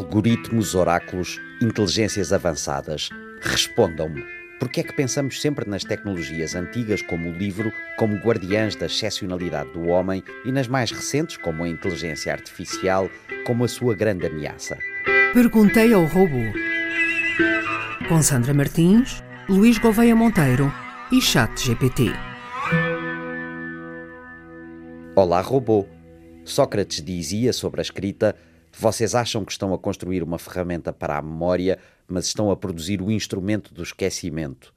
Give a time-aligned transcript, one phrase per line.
[0.00, 3.10] Algoritmos, oráculos, inteligências avançadas.
[3.42, 4.24] Respondam-me.
[4.58, 8.86] Por que é que pensamos sempre nas tecnologias antigas como o livro, como guardiãs da
[8.86, 13.10] excepcionalidade do homem e nas mais recentes, como a inteligência artificial,
[13.46, 14.78] como a sua grande ameaça?
[15.34, 16.46] Perguntei ao robô.
[18.08, 20.72] Com Sandra Martins, Luís Gouveia Monteiro
[21.12, 22.10] e Chat GPT.
[25.14, 25.86] Olá, robô.
[26.42, 28.34] Sócrates dizia sobre a escrita:
[28.72, 33.02] Vocês acham que estão a construir uma ferramenta para a memória, mas estão a produzir
[33.02, 34.72] o instrumento do esquecimento.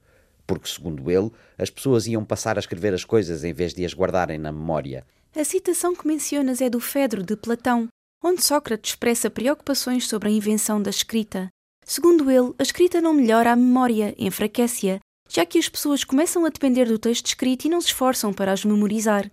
[0.46, 3.94] Porque, segundo ele, as pessoas iam passar a escrever as coisas em vez de as
[3.94, 5.06] guardarem na memória.
[5.34, 7.88] A citação que mencionas é do Fedro de Platão,
[8.22, 11.48] onde Sócrates expressa preocupações sobre a invenção da escrita.
[11.84, 16.48] Segundo ele, a escrita não melhora a memória, enfraquece-a, já que as pessoas começam a
[16.48, 19.30] depender do texto escrito e não se esforçam para as memorizar.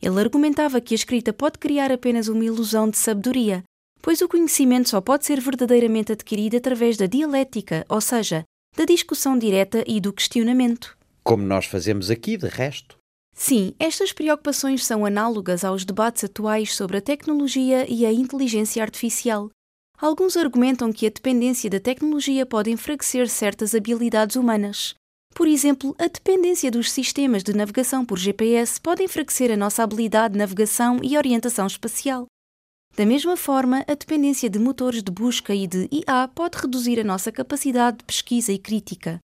[0.00, 3.62] Ele argumentava que a escrita pode criar apenas uma ilusão de sabedoria,
[4.04, 8.44] pois o conhecimento só pode ser verdadeiramente adquirido através da dialética, ou seja,
[8.76, 10.94] da discussão direta e do questionamento.
[11.22, 12.98] Como nós fazemos aqui, de resto.
[13.34, 19.48] Sim, estas preocupações são análogas aos debates atuais sobre a tecnologia e a inteligência artificial.
[19.98, 24.94] Alguns argumentam que a dependência da tecnologia pode enfraquecer certas habilidades humanas.
[25.34, 30.32] Por exemplo, a dependência dos sistemas de navegação por GPS pode enfraquecer a nossa habilidade
[30.32, 32.26] de navegação e orientação espacial.
[32.96, 37.04] Da mesma forma, a dependência de motores de busca e de IA pode reduzir a
[37.04, 39.18] nossa capacidade de pesquisa e crítica.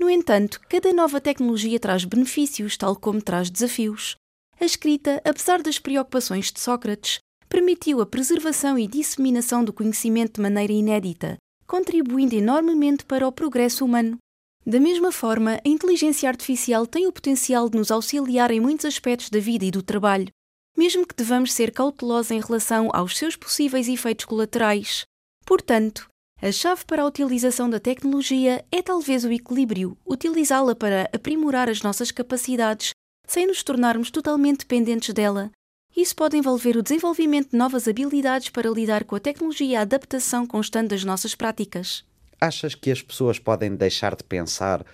[0.00, 4.16] No entanto, cada nova tecnologia traz benefícios, tal como traz desafios.
[4.58, 7.18] A escrita, apesar das preocupações de Sócrates,
[7.50, 13.84] permitiu a preservação e disseminação do conhecimento de maneira inédita, contribuindo enormemente para o progresso
[13.84, 14.16] humano.
[14.64, 19.28] Da mesma forma, a inteligência artificial tem o potencial de nos auxiliar em muitos aspectos
[19.28, 20.28] da vida e do trabalho,
[20.76, 25.04] mesmo que devamos ser cautelosos em relação aos seus possíveis efeitos colaterais.
[25.44, 26.08] Portanto,
[26.40, 31.82] a chave para a utilização da tecnologia é talvez o equilíbrio, utilizá-la para aprimorar as
[31.82, 32.90] nossas capacidades,
[33.26, 35.52] sem nos tornarmos totalmente dependentes dela.
[35.96, 39.82] Isso pode envolver o desenvolvimento de novas habilidades para lidar com a tecnologia e a
[39.82, 42.04] adaptação constante das nossas práticas.
[42.40, 44.84] Achas que as pessoas podem deixar de pensar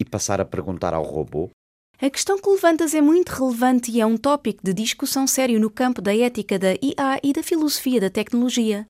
[0.00, 1.50] e passar a perguntar ao robô?
[1.98, 5.70] A questão que levantas é muito relevante e é um tópico de discussão sério no
[5.70, 8.84] campo da ética da IA e da filosofia da tecnologia.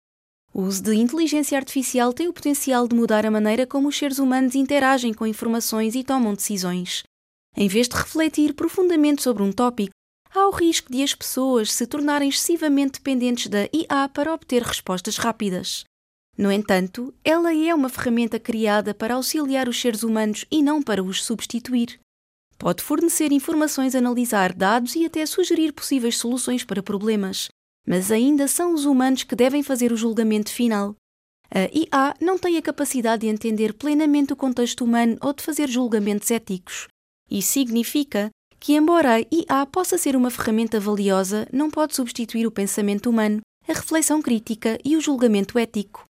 [0.53, 4.19] O uso de inteligência artificial tem o potencial de mudar a maneira como os seres
[4.19, 7.05] humanos interagem com informações e tomam decisões.
[7.57, 9.95] Em vez de refletir profundamente sobre um tópico,
[10.35, 15.17] há o risco de as pessoas se tornarem excessivamente dependentes da IA para obter respostas
[15.17, 15.85] rápidas.
[16.37, 21.05] No entanto, ela é uma ferramenta criada para auxiliar os seres humanos e não para
[21.05, 22.01] os substituir.
[22.59, 27.49] Pode fornecer informações, analisar dados e até sugerir possíveis soluções para problemas,
[27.87, 30.95] mas ainda são os humanos que devem fazer o julgamento final.
[31.51, 35.69] A IA não tem a capacidade de entender plenamente o contexto humano ou de fazer
[35.69, 36.89] julgamentos éticos.
[37.31, 42.51] Isso significa que, embora a IA possa ser uma ferramenta valiosa, não pode substituir o
[42.51, 46.05] pensamento humano, a reflexão crítica e o julgamento ético.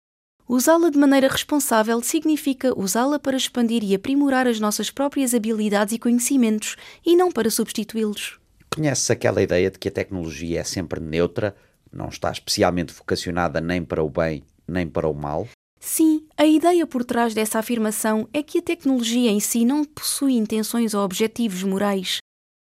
[0.47, 6.00] Usá-la de maneira responsável significa usá-la para expandir e aprimorar as nossas próprias habilidades e
[6.00, 8.39] conhecimentos e não para substituí-los.
[8.73, 11.55] Conheces aquela ideia de que a tecnologia é sempre neutra,
[11.91, 15.47] não está especialmente vocacionada nem para o bem nem para o mal?
[15.79, 20.34] Sim, a ideia por trás dessa afirmação é que a tecnologia em si não possui
[20.34, 22.17] intenções ou objetivos morais.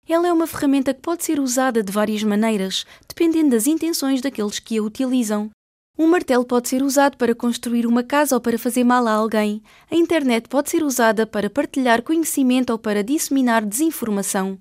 [0.07, 4.59] Ela é uma ferramenta que pode ser usada de várias maneiras, dependendo das intenções daqueles
[4.59, 5.49] que a utilizam.
[5.97, 9.63] Um martelo pode ser usado para construir uma casa ou para fazer mal a alguém.
[9.89, 14.59] A internet pode ser usada para partilhar conhecimento ou para disseminar desinformação.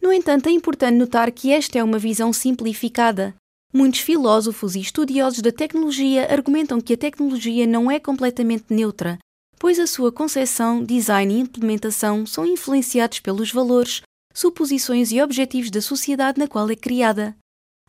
[0.00, 3.34] No entanto, é importante notar que esta é uma visão simplificada.
[3.74, 9.18] Muitos filósofos e estudiosos da tecnologia argumentam que a tecnologia não é completamente neutra,
[9.58, 14.00] pois a sua concepção, design e implementação são influenciados pelos valores,
[14.32, 17.36] suposições e objetivos da sociedade na qual é criada.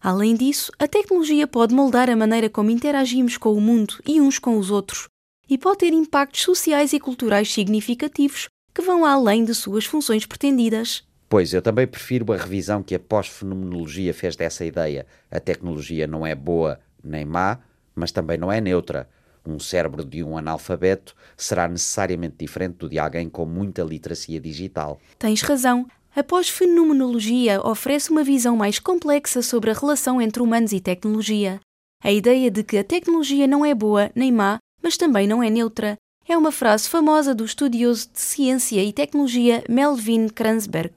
[0.02, 4.40] Além disso, a tecnologia pode moldar a maneira como interagimos com o mundo e uns
[4.40, 5.10] com os outros,
[5.50, 11.04] e pode ter impactos sociais e culturais significativos que vão além de suas funções pretendidas.
[11.28, 15.06] Pois, eu também prefiro a revisão que a pós-fenomenologia fez dessa ideia.
[15.30, 17.60] A tecnologia não é boa nem má,
[17.94, 19.10] mas também não é neutra.
[19.46, 25.00] Um cérebro de um analfabeto será necessariamente diferente do de alguém com muita literacia digital.
[25.18, 25.86] Tens razão.
[26.16, 31.60] A pós-fenomenologia oferece uma visão mais complexa sobre a relação entre humanos e tecnologia.
[32.04, 35.50] A ideia de que a tecnologia não é boa nem má, mas também não é
[35.50, 35.96] neutra,
[36.28, 40.94] é uma frase famosa do estudioso de ciência e tecnologia Melvin Kranzberg.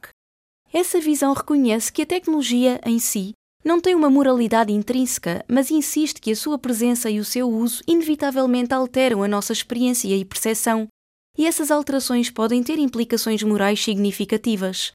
[0.73, 3.35] Essa visão reconhece que a tecnologia, em si,
[3.65, 7.81] Não tem uma moralidade intrínseca, mas insiste que a sua presença e o seu uso
[7.87, 10.89] inevitavelmente alteram a nossa experiência e percepção,
[11.39, 14.91] e essas alterações podem ter implicações morais significativas.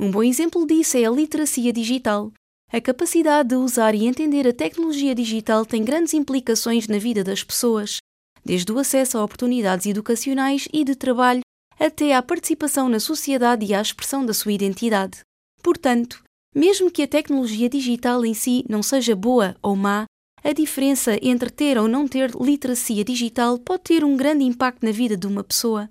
[0.00, 2.32] Um bom exemplo disso é a literacia digital.
[2.72, 7.42] A capacidade de usar e entender a tecnologia digital tem grandes implicações na vida das
[7.42, 7.98] pessoas,
[8.44, 11.40] desde o acesso a oportunidades educacionais e de trabalho
[11.80, 15.18] até à participação na sociedade e à expressão da sua identidade.
[15.60, 16.22] Portanto,
[16.54, 20.04] mesmo que a tecnologia digital em si não seja boa ou má,
[20.44, 24.92] a diferença entre ter ou não ter literacia digital pode ter um grande impacto na
[24.92, 25.88] vida de uma pessoa.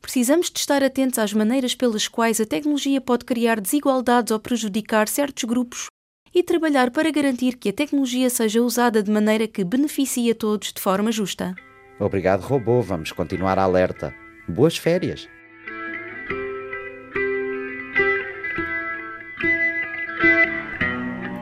[0.00, 5.08] Precisamos de estar atentos às maneiras pelas quais a tecnologia pode criar desigualdades ou prejudicar
[5.08, 5.86] certos grupos
[6.34, 10.72] e trabalhar para garantir que a tecnologia seja usada de maneira que beneficie a todos
[10.72, 11.54] de forma justa.
[11.98, 12.80] Obrigado, robô.
[12.80, 14.14] Vamos continuar alerta.
[14.48, 15.28] Boas férias!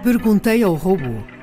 [0.03, 1.36] Perguntei ao robô.